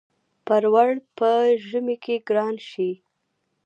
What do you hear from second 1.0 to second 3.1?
په ژمی کی ګران شی.